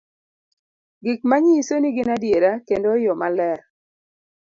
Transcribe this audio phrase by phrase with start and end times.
[1.05, 3.59] gik manyiso ni gin adiera kendo e yo maler